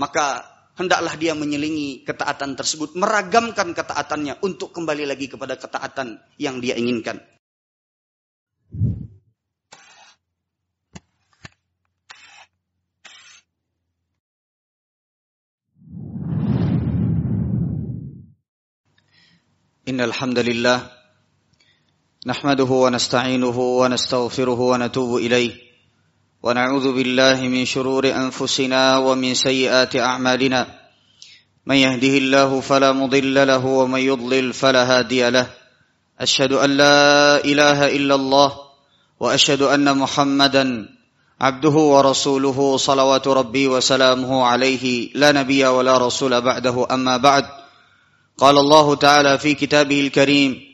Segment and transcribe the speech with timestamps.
[0.00, 0.45] maka
[0.75, 7.21] hendaklah dia menyelingi ketaatan tersebut, meragamkan ketaatannya untuk kembali lagi kepada ketaatan yang dia inginkan.
[19.81, 20.77] إن الحمد لله
[22.27, 25.51] نحمده ونستعينه ونستغفره ونتوب إليه
[26.43, 30.67] ونعوذ بالله من شرور أنفسنا ومن سيئات أعمالنا.
[31.65, 35.47] من يهده الله فلا مضل له ومن يضلل فلا هادي له.
[36.19, 38.51] أشهد أن لا إله إلا الله
[39.19, 40.89] وأشهد أن محمدا
[41.41, 45.09] عبده ورسوله صلوات ربي وسلامه عليه.
[45.15, 47.45] لا نبي ولا رسول بعده أما بعد.
[48.37, 50.70] قال الله تعالى في كتابه الكريم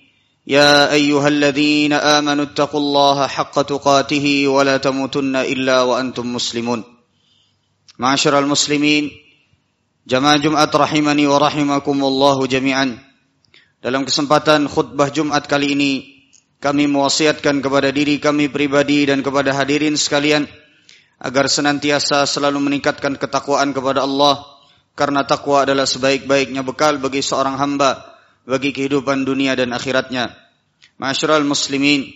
[0.47, 6.81] يا ايها الذين امنوا اتقوا الله حق تقاته ولا تموتن الا وانتم مسلمون
[7.99, 9.05] معاشر المسلمين
[10.03, 12.99] jamaah Jumat rahimani wa rahimakumullahu jami'an
[13.79, 15.93] dalam kesempatan khutbah Jumat kali ini
[16.59, 20.51] kami mewasiatkan kepada diri kami pribadi dan kepada hadirin sekalian
[21.23, 24.43] agar senantiasa selalu meningkatkan ketakwaan kepada Allah
[24.99, 28.03] karena takwa adalah sebaik-baiknya bekal bagi seorang hamba
[28.48, 30.32] bagi kehidupan dunia dan akhiratnya.
[30.96, 32.08] Ma'asyiral muslimin,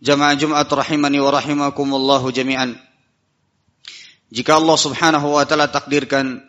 [0.00, 2.72] jamaah Jumat rahimani wa rahimakumullahu jami'an.
[4.32, 6.40] Jika Allah Subhanahu wa taala takdirkan,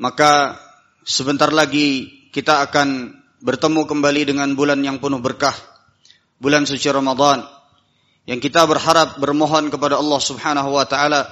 [0.00, 0.56] maka
[1.04, 3.12] sebentar lagi kita akan
[3.44, 5.54] bertemu kembali dengan bulan yang penuh berkah,
[6.40, 7.44] bulan suci Ramadan.
[8.26, 11.28] Yang kita berharap bermohon kepada Allah Subhanahu wa taala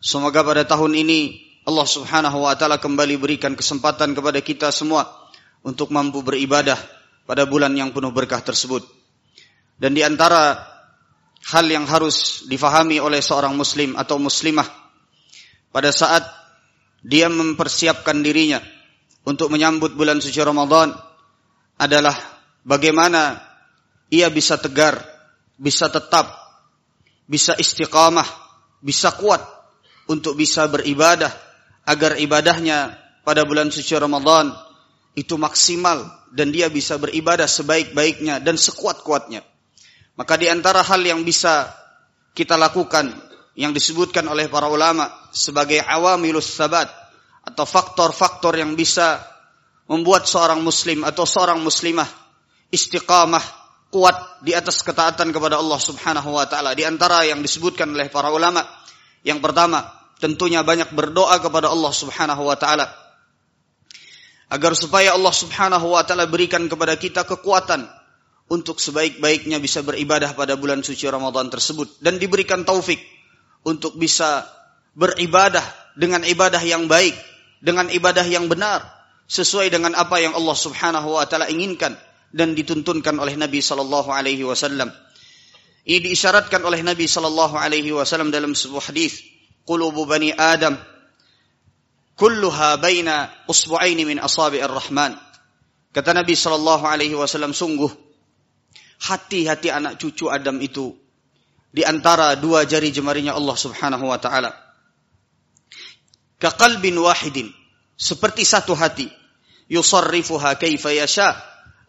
[0.00, 5.21] semoga pada tahun ini Allah Subhanahu wa taala kembali berikan kesempatan kepada kita semua
[5.62, 6.78] untuk mampu beribadah
[7.26, 8.82] pada bulan yang penuh berkah tersebut.
[9.78, 10.58] Dan di antara
[11.50, 14.66] hal yang harus difahami oleh seorang muslim atau muslimah
[15.74, 16.22] pada saat
[17.02, 18.62] dia mempersiapkan dirinya
[19.26, 20.94] untuk menyambut bulan suci Ramadan
[21.78, 22.14] adalah
[22.62, 23.42] bagaimana
[24.06, 25.02] ia bisa tegar,
[25.58, 26.30] bisa tetap,
[27.26, 28.26] bisa istiqamah,
[28.78, 29.42] bisa kuat
[30.06, 31.30] untuk bisa beribadah
[31.86, 32.94] agar ibadahnya
[33.26, 34.54] pada bulan suci Ramadan
[35.12, 39.44] itu maksimal dan dia bisa beribadah sebaik-baiknya dan sekuat-kuatnya.
[40.16, 41.68] Maka di antara hal yang bisa
[42.32, 43.12] kita lakukan
[43.52, 46.88] yang disebutkan oleh para ulama sebagai awamilus sabat
[47.44, 49.20] atau faktor-faktor yang bisa
[49.90, 52.08] membuat seorang muslim atau seorang muslimah
[52.72, 53.44] istiqamah
[53.92, 58.32] kuat di atas ketaatan kepada Allah Subhanahu wa taala di antara yang disebutkan oleh para
[58.32, 58.64] ulama
[59.20, 59.84] yang pertama
[60.16, 62.88] tentunya banyak berdoa kepada Allah Subhanahu wa taala
[64.52, 67.88] agar supaya Allah Subhanahu wa taala berikan kepada kita kekuatan
[68.52, 73.00] untuk sebaik-baiknya bisa beribadah pada bulan suci Ramadan tersebut dan diberikan taufik
[73.64, 74.44] untuk bisa
[74.92, 75.64] beribadah
[75.96, 77.16] dengan ibadah yang baik,
[77.64, 78.84] dengan ibadah yang benar
[79.24, 81.96] sesuai dengan apa yang Allah Subhanahu wa taala inginkan
[82.28, 84.92] dan dituntunkan oleh Nabi sallallahu alaihi wasallam.
[85.88, 89.24] Ini diisyaratkan oleh Nabi sallallahu alaihi wasallam dalam sebuah hadis
[89.64, 90.76] qulubu bani Adam
[92.16, 95.16] kulluha baina usbu'aini min asabi'ir rahman.
[95.92, 97.92] Kata Nabi sallallahu alaihi wasallam sungguh
[99.02, 100.96] hati-hati anak cucu Adam itu
[101.72, 104.52] di antara dua jari jemarinya Allah Subhanahu wa taala.
[106.40, 107.48] Kaqalbin wahidin
[107.96, 109.08] seperti satu hati
[109.68, 111.36] yusarrifuha kaifa yasha.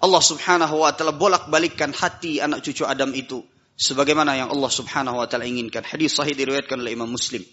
[0.04, 3.40] Allah Subhanahu wa taala bolak-balikkan hati anak cucu Adam itu
[3.80, 5.84] sebagaimana yang Allah Subhanahu wa taala inginkan.
[5.88, 7.44] Hadis sahih diriwayatkan oleh Imam Muslim.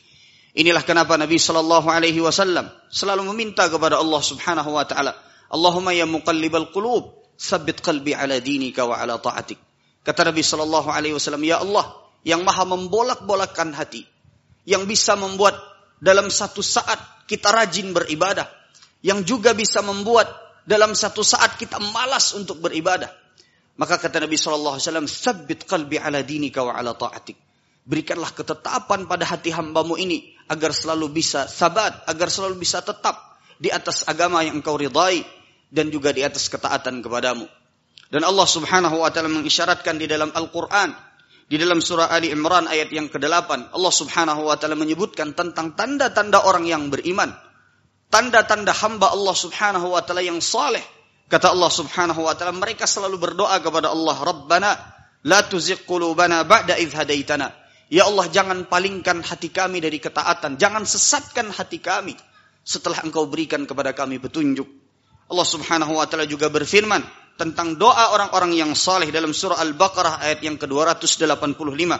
[0.50, 5.14] Inilah kenapa Nabi sallallahu alaihi wasallam selalu meminta kepada Allah Subhanahu wa taala,
[5.46, 9.58] Allahumma ya muqallibal qulub, tsabbit qalbi ala dinika wa ala ta'atik.
[10.02, 11.94] Kata Nabi sallallahu alaihi wasallam, ya Allah
[12.26, 14.02] yang maha membolak-bolakkan hati,
[14.66, 15.54] yang bisa membuat
[16.02, 16.98] dalam satu saat
[17.30, 18.50] kita rajin beribadah,
[19.06, 20.26] yang juga bisa membuat
[20.66, 23.10] dalam satu saat kita malas untuk beribadah.
[23.78, 27.38] Maka kata Nabi sallallahu alaihi wasallam, tsabbit qalbi ala dinika wa ala ta'atik.
[27.80, 33.70] Berikanlah ketetapan pada hati hambamu ini agar selalu bisa sabat, agar selalu bisa tetap di
[33.70, 35.22] atas agama yang engkau ridai
[35.70, 37.46] dan juga di atas ketaatan kepadamu.
[38.10, 40.90] Dan Allah Subhanahu wa taala mengisyaratkan di dalam Al-Qur'an
[41.46, 46.42] di dalam surah Ali Imran ayat yang ke-8 Allah Subhanahu wa taala menyebutkan tentang tanda-tanda
[46.46, 47.30] orang yang beriman.
[48.10, 50.82] Tanda-tanda hamba Allah Subhanahu wa taala yang saleh.
[51.30, 54.70] Kata Allah Subhanahu wa taala mereka selalu berdoa kepada Allah, "Rabbana
[55.26, 57.59] la tuzigh qulubana ba'da idh hadaitana."
[57.90, 60.62] Ya Allah jangan palingkan hati kami dari ketaatan.
[60.62, 62.14] Jangan sesatkan hati kami.
[62.62, 64.70] Setelah engkau berikan kepada kami petunjuk.
[65.26, 67.02] Allah subhanahu wa ta'ala juga berfirman.
[67.34, 71.90] Tentang doa orang-orang yang saleh dalam surah Al-Baqarah ayat yang ke-285.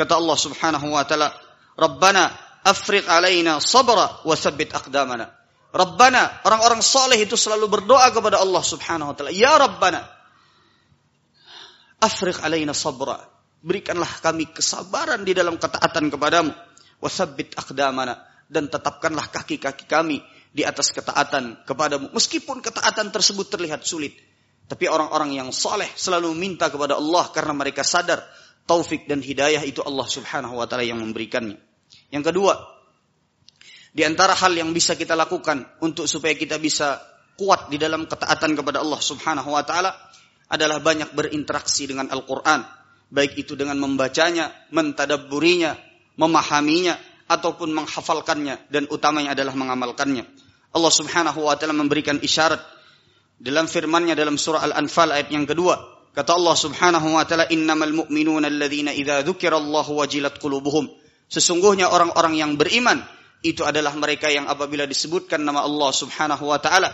[0.00, 1.28] Kata Allah subhanahu wa ta'ala.
[1.76, 2.32] Rabbana
[2.64, 5.28] afriq alaina sabra wa sabbit aqdamana.
[5.74, 9.34] Rabbana, orang-orang soleh itu selalu berdoa kepada Allah subhanahu wa ta'ala.
[9.34, 10.06] Ya Rabbana,
[12.00, 13.33] afriq alaina sabra.
[13.64, 16.52] Berikanlah kami kesabaran di dalam ketaatan kepadamu.
[17.00, 18.20] Wasabbit akdamana.
[18.44, 20.20] Dan tetapkanlah kaki-kaki kami
[20.52, 22.12] di atas ketaatan kepadamu.
[22.12, 24.12] Meskipun ketaatan tersebut terlihat sulit.
[24.68, 28.20] Tapi orang-orang yang soleh selalu minta kepada Allah karena mereka sadar
[28.68, 31.56] taufik dan hidayah itu Allah subhanahu wa ta'ala yang memberikannya.
[32.08, 32.54] Yang kedua,
[33.94, 36.98] di antara hal yang bisa kita lakukan untuk supaya kita bisa
[37.38, 39.94] kuat di dalam ketaatan kepada Allah Subhanahu wa taala
[40.50, 42.62] adalah banyak berinteraksi dengan Al-Qur'an,
[43.14, 45.78] baik itu dengan membacanya, mentadabburinya,
[46.18, 46.98] memahaminya
[47.30, 50.26] ataupun menghafalkannya dan utamanya adalah mengamalkannya.
[50.74, 52.58] Allah Subhanahu wa taala memberikan isyarat
[53.38, 55.78] dalam firman-Nya dalam surah Al-Anfal ayat yang kedua.
[56.10, 60.90] Kata Allah Subhanahu wa taala, "Innamal mu'minuna alladzina idza dzukirallahu wajilat qulubuhum."
[61.30, 62.98] Sesungguhnya orang-orang yang beriman
[63.46, 66.90] itu adalah mereka yang apabila disebutkan nama Allah Subhanahu wa taala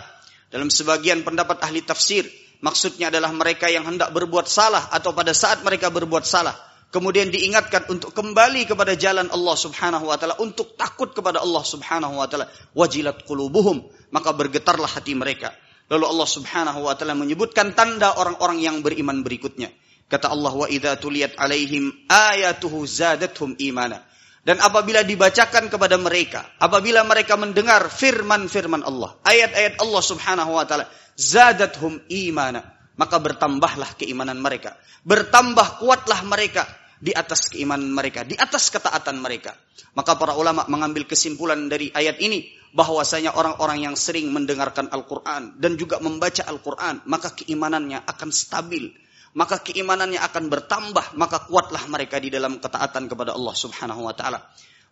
[0.52, 2.28] dalam sebagian pendapat ahli tafsir
[2.60, 7.86] maksudnya adalah mereka yang hendak berbuat salah atau pada saat mereka berbuat salah kemudian diingatkan
[7.88, 12.50] untuk kembali kepada jalan Allah Subhanahu wa taala untuk takut kepada Allah Subhanahu wa taala.
[12.74, 15.54] Wajilat qulubuhum maka bergetarlah hati mereka.
[15.90, 19.70] Lalu Allah Subhanahu wa taala menyebutkan tanda orang-orang yang beriman berikutnya.
[20.10, 24.02] Kata Allah wa idza tuliyat alaihim ayatuhu zadatuhum imana
[24.50, 30.91] dan apabila dibacakan kepada mereka, apabila mereka mendengar firman-firman Allah, ayat-ayat Allah Subhanahu wa taala,
[31.14, 32.58] zadathum imana,
[32.99, 34.75] maka bertambahlah keimanan mereka.
[35.06, 36.67] Bertambah kuatlah mereka
[36.99, 39.55] di atas keimanan mereka, di atas ketaatan mereka.
[39.94, 45.79] Maka para ulama mengambil kesimpulan dari ayat ini bahwasanya orang-orang yang sering mendengarkan Al-Qur'an dan
[45.79, 48.91] juga membaca Al-Qur'an, maka keimanannya akan stabil
[49.30, 54.42] maka keimanannya akan bertambah, maka kuatlah mereka di dalam ketaatan kepada Allah Subhanahu wa taala.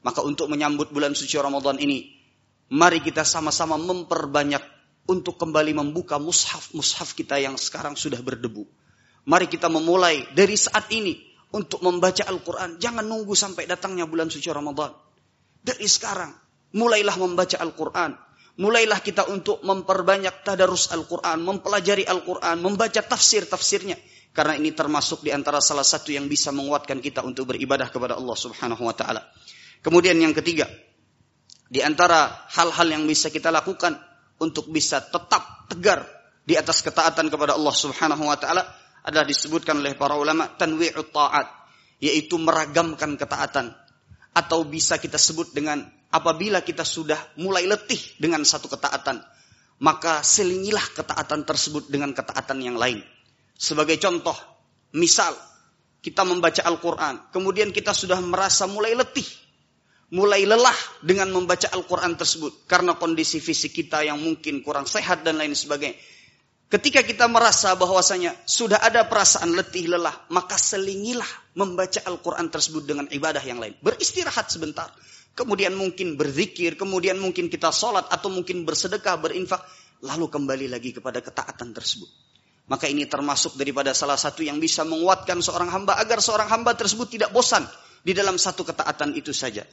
[0.07, 2.15] Maka untuk menyambut bulan suci Ramadan ini,
[2.71, 4.63] mari kita sama-sama memperbanyak
[5.11, 8.63] untuk kembali membuka mushaf-mushaf kita yang sekarang sudah berdebu.
[9.27, 11.19] Mari kita memulai dari saat ini
[11.51, 12.79] untuk membaca Al-Quran.
[12.79, 14.95] Jangan nunggu sampai datangnya bulan suci Ramadan.
[15.59, 16.31] Dari sekarang,
[16.79, 18.15] mulailah membaca Al-Quran.
[18.59, 23.99] Mulailah kita untuk memperbanyak tadarus Al-Quran, mempelajari Al-Quran, membaca tafsir-tafsirnya
[24.33, 28.37] karena ini termasuk di antara salah satu yang bisa menguatkan kita untuk beribadah kepada Allah
[28.39, 29.23] Subhanahu wa taala.
[29.83, 30.67] Kemudian yang ketiga,
[31.69, 33.99] di antara hal-hal yang bisa kita lakukan
[34.39, 36.07] untuk bisa tetap tegar
[36.47, 38.65] di atas ketaatan kepada Allah Subhanahu wa taala
[39.05, 41.47] adalah disebutkan oleh para ulama tanwi'ut ta'at,
[42.01, 43.75] yaitu meragamkan ketaatan
[44.33, 45.83] atau bisa kita sebut dengan
[46.15, 49.21] apabila kita sudah mulai letih dengan satu ketaatan,
[49.83, 53.03] maka selingilah ketaatan tersebut dengan ketaatan yang lain.
[53.59, 54.39] Sebagai contoh,
[54.95, 55.35] misal
[55.99, 59.27] kita membaca Al-Quran, kemudian kita sudah merasa mulai letih,
[60.15, 65.43] mulai lelah dengan membaca Al-Quran tersebut karena kondisi fisik kita yang mungkin kurang sehat dan
[65.43, 65.99] lain sebagainya.
[66.69, 71.27] Ketika kita merasa bahwasanya sudah ada perasaan letih lelah, maka selingilah
[71.59, 73.75] membaca Al-Quran tersebut dengan ibadah yang lain.
[73.81, 74.93] Beristirahat sebentar.
[75.33, 79.65] Kemudian mungkin berzikir, kemudian mungkin kita sholat atau mungkin bersedekah, berinfak.
[80.05, 82.28] Lalu kembali lagi kepada ketaatan tersebut.
[82.69, 87.09] Maka ini termasuk daripada salah satu yang bisa menguatkan seorang hamba agar seorang hamba tersebut
[87.09, 87.65] tidak bosan
[88.05, 89.65] di dalam satu ketaatan itu saja.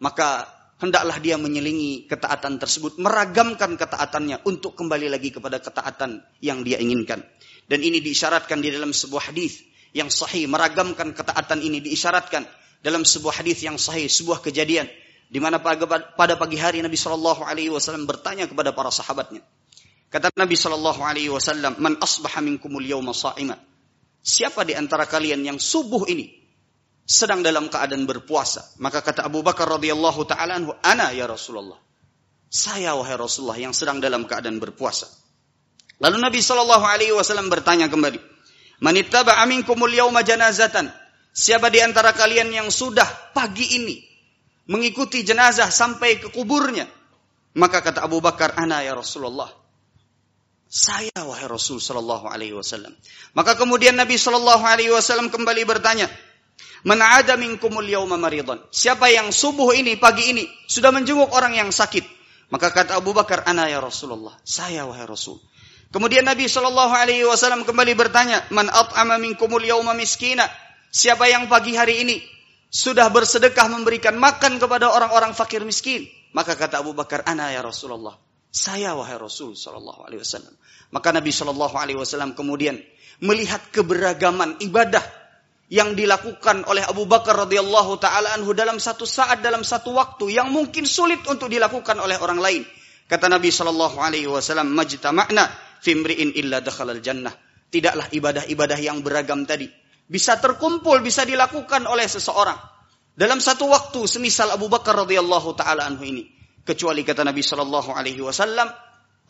[0.00, 0.48] Maka
[0.80, 7.20] hendaklah dia menyelingi ketaatan tersebut, meragamkan ketaatannya untuk kembali lagi kepada ketaatan yang dia inginkan.
[7.68, 9.60] Dan ini diisyaratkan di dalam sebuah hadis
[9.92, 12.48] yang sahih, meragamkan ketaatan ini diisyaratkan
[12.80, 14.88] dalam sebuah hadis yang sahih, sebuah kejadian
[15.28, 19.44] di mana pada pagi hari Nabi Shallallahu Alaihi Wasallam bertanya kepada para sahabatnya,
[20.08, 23.60] Kata Nabi Shallallahu Alaihi Wasallam, "Man asbaha minkumul yawma sa'ima."
[24.24, 26.32] Siapa di antara kalian yang subuh ini
[27.04, 28.72] sedang dalam keadaan berpuasa?
[28.80, 31.76] Maka kata Abu Bakar radhiyallahu taala anhu, "Ana ya Rasulullah."
[32.48, 35.04] Saya wahai Rasulullah yang sedang dalam keadaan berpuasa.
[36.00, 38.16] Lalu Nabi Shallallahu alaihi wasallam bertanya kembali,
[38.80, 39.92] "Man ittaba'a minkumul
[40.24, 40.88] janazatan?"
[41.36, 44.00] Siapa di antara kalian yang sudah pagi ini
[44.72, 46.88] mengikuti jenazah sampai ke kuburnya?
[47.60, 49.67] Maka kata Abu Bakar, "Ana ya Rasulullah."
[50.68, 52.92] Saya wahai Rasul sallallahu alaihi wasallam.
[53.32, 56.12] Maka kemudian Nabi sallallahu alaihi wasallam kembali bertanya,
[56.84, 61.72] "Man ada minkumul yauma maridan?" Siapa yang subuh ini pagi ini sudah menjenguk orang yang
[61.72, 62.04] sakit?
[62.52, 65.40] Maka kata Abu Bakar, "Ana ya Rasulullah." Saya wahai Rasul.
[65.88, 70.44] Kemudian Nabi sallallahu alaihi wasallam kembali bertanya, "Man at'ama minkumul yauma miskina?"
[70.92, 72.16] Siapa yang pagi hari ini
[72.68, 76.04] sudah bersedekah memberikan makan kepada orang-orang fakir miskin?
[76.36, 80.54] Maka kata Abu Bakar, "Ana ya Rasulullah." Saya wahai Rasul Shallallahu Alaihi Wasallam.
[80.88, 82.80] Maka Nabi Shallallahu Alaihi Wasallam kemudian
[83.20, 85.04] melihat keberagaman ibadah
[85.68, 90.48] yang dilakukan oleh Abu Bakar radhiyallahu taala anhu dalam satu saat dalam satu waktu yang
[90.48, 92.62] mungkin sulit untuk dilakukan oleh orang lain.
[93.04, 95.48] Kata Nabi Shallallahu Alaihi Wasallam, makna
[95.84, 97.32] fimriin illa dakhalal jannah.
[97.68, 99.68] Tidaklah ibadah-ibadah yang beragam tadi
[100.08, 102.56] bisa terkumpul, bisa dilakukan oleh seseorang
[103.12, 106.24] dalam satu waktu semisal Abu Bakar radhiyallahu taala anhu ini.
[106.68, 108.68] Kecuali kata Nabi Shallallahu alaihi wasallam,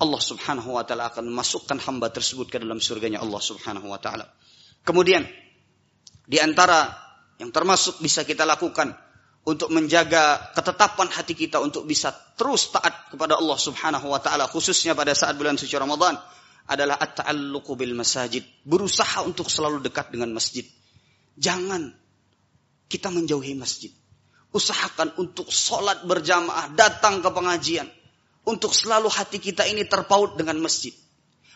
[0.02, 4.26] Allah Subhanahu wa taala akan memasukkan hamba tersebut ke dalam surganya Allah Subhanahu wa taala.
[4.82, 5.22] Kemudian
[6.26, 6.90] di antara
[7.38, 8.90] yang termasuk bisa kita lakukan
[9.46, 14.98] untuk menjaga ketetapan hati kita untuk bisa terus taat kepada Allah Subhanahu wa taala khususnya
[14.98, 16.18] pada saat bulan suci Ramadan
[16.68, 20.66] adalah at-ta'alluqu bil masajid, berusaha untuk selalu dekat dengan masjid.
[21.38, 21.94] Jangan
[22.90, 23.94] kita menjauhi masjid.
[24.48, 27.88] Usahakan untuk sholat berjamaah, datang ke pengajian.
[28.48, 30.96] Untuk selalu hati kita ini terpaut dengan masjid.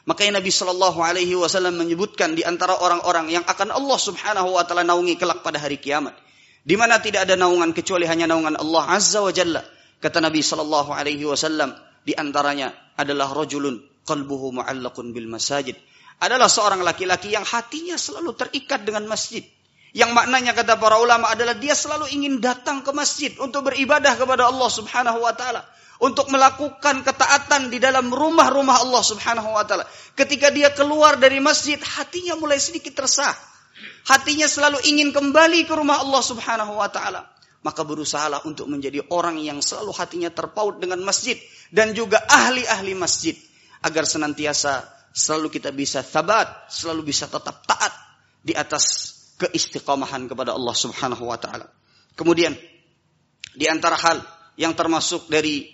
[0.04, 4.82] Makanya Nabi Shallallahu Alaihi Wasallam menyebutkan di antara orang-orang yang akan Allah Subhanahu Wa Taala
[4.82, 6.18] naungi kelak pada hari kiamat,
[6.66, 9.62] di mana tidak ada naungan kecuali hanya naungan Allah Azza wa Jalla.
[10.02, 11.72] Kata Nabi Shallallahu Alaihi Wasallam,
[12.02, 15.78] di antaranya adalah rojulun qalbuhu mu'allaqun bil masajid.
[16.18, 19.46] Adalah seorang laki-laki yang hatinya selalu terikat dengan masjid.
[19.92, 24.48] Yang maknanya kata para ulama adalah dia selalu ingin datang ke masjid untuk beribadah kepada
[24.48, 25.68] Allah Subhanahu wa taala,
[26.00, 29.84] untuk melakukan ketaatan di dalam rumah-rumah Allah Subhanahu wa taala.
[30.16, 33.36] Ketika dia keluar dari masjid, hatinya mulai sedikit resah.
[34.08, 37.28] Hatinya selalu ingin kembali ke rumah Allah Subhanahu wa taala.
[37.60, 41.36] Maka berusahalah untuk menjadi orang yang selalu hatinya terpaut dengan masjid
[41.68, 43.36] dan juga ahli-ahli masjid
[43.84, 47.92] agar senantiasa selalu kita bisa tabat, selalu bisa tetap taat
[48.42, 49.11] di atas
[49.42, 51.66] keistiqomahan kepada Allah Subhanahu wa taala.
[52.14, 52.54] Kemudian
[53.52, 54.22] di antara hal
[54.54, 55.66] yang termasuk dari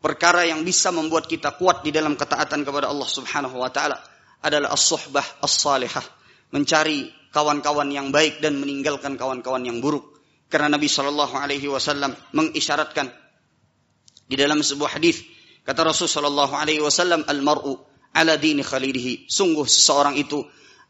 [0.00, 4.00] perkara yang bisa membuat kita kuat di dalam ketaatan kepada Allah Subhanahu wa taala
[4.40, 6.04] adalah as-suhbah as-salihah,
[6.52, 10.16] mencari kawan-kawan yang baik dan meninggalkan kawan-kawan yang buruk.
[10.48, 13.10] Karena Nabi Shallallahu alaihi wasallam mengisyaratkan
[14.28, 17.80] di dalam sebuah hadis Kata Rasul Shallallahu Alaihi Wasallam, almaru
[18.12, 19.32] ala dini khalilihi.
[19.32, 20.44] Sungguh seseorang itu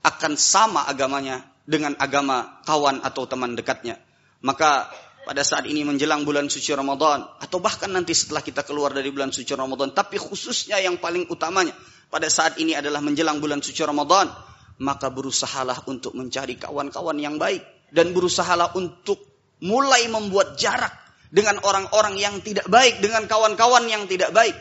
[0.04, 3.96] akan sama agamanya dengan agama kawan atau teman dekatnya.
[4.44, 4.92] Maka
[5.24, 9.32] pada saat ini menjelang bulan suci Ramadan atau bahkan nanti setelah kita keluar dari bulan
[9.32, 11.72] suci Ramadan, tapi khususnya yang paling utamanya
[12.12, 14.28] pada saat ini adalah menjelang bulan suci Ramadan,
[14.84, 19.16] maka berusahalah untuk mencari kawan-kawan yang baik dan berusahalah untuk
[19.64, 20.92] mulai membuat jarak
[21.32, 24.54] dengan orang-orang yang tidak baik, dengan kawan-kawan yang tidak baik.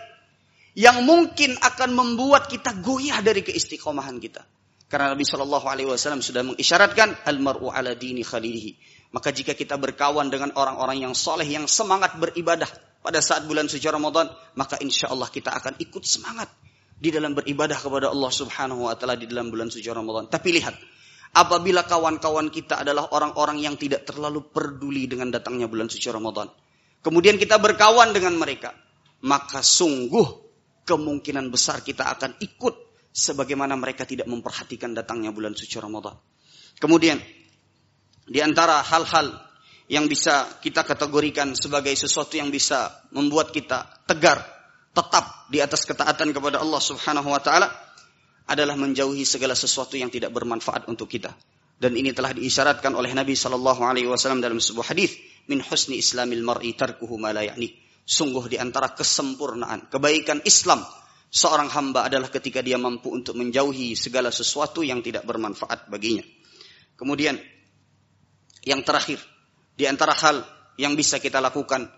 [0.74, 4.42] Yang mungkin akan membuat kita goyah dari keistiqomahan kita.
[4.94, 8.78] Karena Nabi Shallallahu Alaihi Wasallam sudah mengisyaratkan almaru ala dini khalilihi.
[9.10, 12.70] Maka jika kita berkawan dengan orang-orang yang soleh, yang semangat beribadah
[13.02, 16.54] pada saat bulan suci Ramadan, maka insya Allah kita akan ikut semangat
[16.94, 20.30] di dalam beribadah kepada Allah Subhanahu Wa Taala di dalam bulan suci Ramadan.
[20.30, 20.78] Tapi lihat,
[21.34, 26.54] apabila kawan-kawan kita adalah orang-orang yang tidak terlalu peduli dengan datangnya bulan suci Ramadan,
[27.02, 28.78] kemudian kita berkawan dengan mereka,
[29.26, 30.46] maka sungguh
[30.86, 36.18] kemungkinan besar kita akan ikut sebagaimana mereka tidak memperhatikan datangnya bulan suci Ramadan.
[36.82, 37.22] Kemudian
[38.26, 39.38] di antara hal-hal
[39.86, 44.42] yang bisa kita kategorikan sebagai sesuatu yang bisa membuat kita tegar,
[44.92, 47.70] tetap di atas ketaatan kepada Allah Subhanahu wa taala
[48.50, 51.32] adalah menjauhi segala sesuatu yang tidak bermanfaat untuk kita.
[51.78, 55.14] Dan ini telah diisyaratkan oleh Nabi sallallahu alaihi wasallam dalam sebuah hadis
[55.52, 57.44] min husni islamil mar'i tarkuhu ma la.
[58.04, 60.84] Sungguh di antara kesempurnaan kebaikan Islam
[61.34, 66.22] seorang hamba adalah ketika dia mampu untuk menjauhi segala sesuatu yang tidak bermanfaat baginya.
[66.94, 67.42] Kemudian
[68.62, 69.18] yang terakhir
[69.74, 70.46] di antara hal
[70.78, 71.90] yang bisa kita lakukan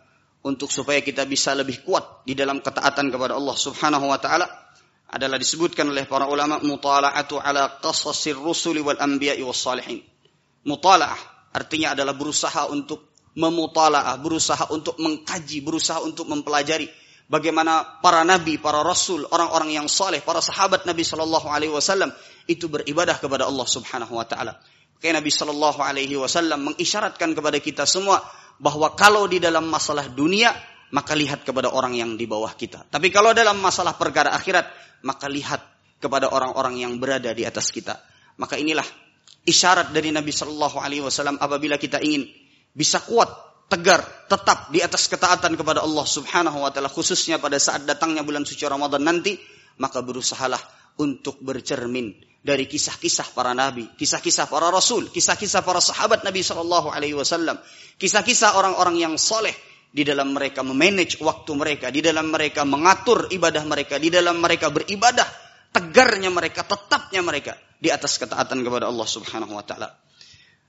[0.48, 4.48] untuk supaya kita bisa lebih kuat di dalam ketaatan kepada Allah Subhanahu wa taala
[5.12, 10.00] adalah disebutkan oleh para ulama mutala'atu ala qasasir rusuli wal anbiya'i was salihin.
[10.63, 16.88] Mutala'ah artinya adalah berusaha untuk memutalaah, berusaha untuk mengkaji, berusaha untuk mempelajari
[17.29, 22.13] bagaimana para nabi, para rasul, orang-orang yang saleh, para sahabat Nabi Shallallahu Alaihi Wasallam
[22.46, 24.62] itu beribadah kepada Allah Subhanahu Wa Taala.
[25.01, 28.22] Kayak Nabi Shallallahu Alaihi Wasallam mengisyaratkan kepada kita semua
[28.62, 30.53] bahwa kalau di dalam masalah dunia
[30.94, 32.88] maka lihat kepada orang yang di bawah kita.
[32.88, 34.70] Tapi kalau dalam masalah perkara akhirat
[35.03, 35.60] maka lihat
[36.00, 38.00] kepada orang-orang yang berada di atas kita.
[38.38, 38.86] Maka inilah
[39.48, 42.29] isyarat dari Nabi Shallallahu Alaihi Wasallam apabila kita ingin
[42.75, 43.32] bisa kuat,
[43.65, 48.45] tegar, tetap di atas ketaatan kepada Allah Subhanahu wa taala khususnya pada saat datangnya bulan
[48.45, 49.38] suci Ramadan nanti,
[49.81, 50.60] maka berusahalah
[51.01, 52.13] untuk bercermin
[52.45, 57.57] dari kisah-kisah para nabi, kisah-kisah para rasul, kisah-kisah para sahabat Nabi Shallallahu alaihi wasallam,
[57.98, 59.53] kisah-kisah orang-orang yang soleh
[59.89, 64.69] di dalam mereka memanage waktu mereka, di dalam mereka mengatur ibadah mereka, di dalam mereka
[64.69, 65.25] beribadah,
[65.74, 70.04] tegarnya mereka, tetapnya mereka di atas ketaatan kepada Allah Subhanahu wa taala.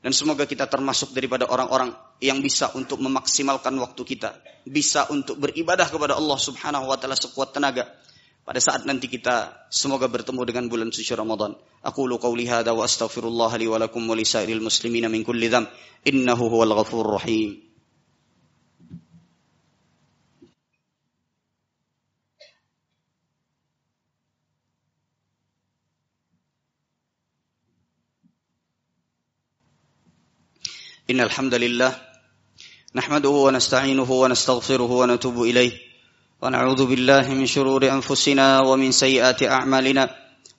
[0.06, 1.90] Dan semoga kita termasuk daripada orang-orang
[2.22, 4.38] yang bisa untuk memaksimalkan waktu kita.
[4.62, 7.90] Bisa untuk beribadah kepada Allah subhanahu wa ta'ala sekuat tenaga.
[8.46, 11.58] Pada saat nanti kita semoga bertemu dengan bulan suci Ramadan.
[11.82, 13.82] Aku lu qawli hadha wa astaghfirullah li wa
[14.62, 15.66] muslimina min kulli dham.
[16.06, 17.66] Innahu huwal ghafur rahim.
[31.06, 31.92] إن الحمد لله
[32.94, 35.72] نحمده ونستعينه ونستغفره ونتوب إليه
[36.42, 40.10] ونعوذ بالله من شرور أنفسنا ومن سيئات أعمالنا.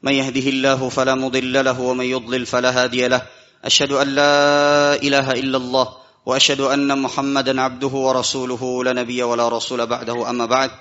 [0.03, 3.21] من يهده الله فلا مضل له ومن يضلل فلا هادي له.
[3.65, 5.87] أشهد أن لا إله إلا الله
[6.25, 8.83] وأشهد أن محمدا عبده ورسوله.
[8.83, 10.29] لا نبي ولا رسول بعده.
[10.29, 10.71] أما بعد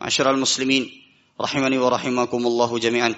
[0.00, 0.92] معاشر المسلمين
[1.40, 3.14] رحمني ورحمكم الله جميعا.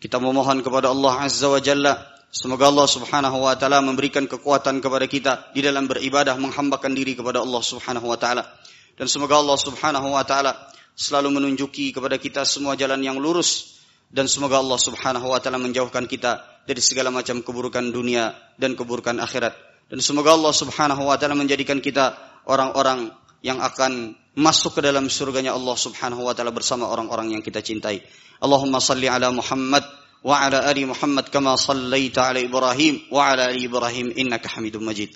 [0.00, 1.94] Kita memohon kepada Azza wa Jalla
[2.32, 7.44] Semoga Allah Subhanahu wa taala memberikan kekuatan kepada kita di dalam beribadah menghambakan diri kepada
[7.44, 8.48] Allah Subhanahu wa taala.
[8.96, 10.56] Dan semoga Allah Subhanahu wa taala
[10.96, 13.76] selalu menunjuki kepada kita semua jalan yang lurus
[14.08, 19.20] dan semoga Allah Subhanahu wa taala menjauhkan kita dari segala macam keburukan dunia dan keburukan
[19.20, 19.52] akhirat.
[19.92, 22.16] Dan semoga Allah Subhanahu wa taala menjadikan kita
[22.48, 23.12] orang-orang
[23.44, 28.00] yang akan masuk ke dalam surganya Allah Subhanahu wa taala bersama orang-orang yang kita cintai.
[28.40, 29.84] Allahumma salli ala Muhammad
[30.24, 35.10] وعلى آل محمد كما صليت على إبراهيم وعلى آل إبراهيم إنك حميد مجيد.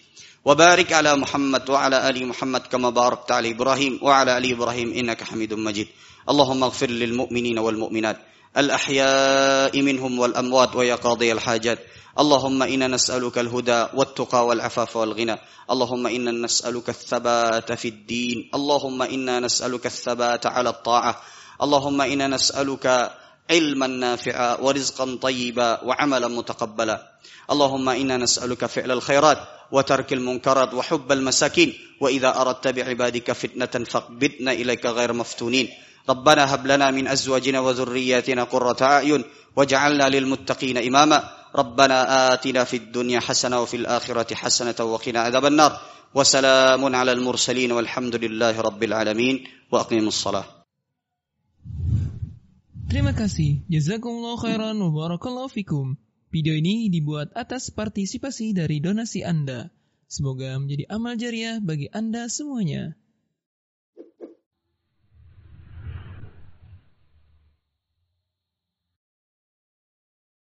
[0.45, 5.55] وبارك على محمد وعلى آل محمد كما باركت على إبراهيم وعلى آل إبراهيم إنك حميد
[5.55, 5.89] مجيد.
[6.31, 8.19] اللهم اغفر للمؤمنين والمؤمنات
[8.57, 11.79] الأحياء منهم والأموات ويا قاضي الحاجات.
[12.19, 15.37] اللهم إنا نسألك الهدى والتقى والعفاف والغنى.
[15.71, 18.51] اللهم إنا نسألك الثبات في الدين.
[18.55, 21.23] اللهم إنا نسألك الثبات على الطاعة.
[21.63, 22.87] اللهم إنا نسألك
[23.50, 27.12] علما نافعا ورزقا طيبا وعملا متقبلا.
[27.50, 29.38] اللهم إنا نسألك فعل الخيرات
[29.73, 31.75] وترك المنكرات وحب المساكين.
[32.00, 35.69] وإذا أردت بعبادك فتنة فاقبضنا إليك غير مفتونين.
[36.09, 39.25] ربنا هب لنا من أزواجنا وذرياتنا قرة أعين
[39.57, 41.31] واجعلنا للمتقين إماما.
[41.57, 45.81] ربنا آتنا في الدنيا حسنة وفي الآخرة حسنة وقنا عذاب النار.
[46.14, 49.44] وسلام على المرسلين والحمد لله رب العالمين.
[49.73, 50.56] وأقيموا الصلاة.
[52.87, 53.66] Terima kasih.
[53.66, 55.99] Jazakumullah khairan wa barakallahu fikum.
[56.31, 59.75] Video ini dibuat atas partisipasi dari donasi Anda.
[60.07, 62.94] Semoga menjadi amal jariah bagi Anda semuanya.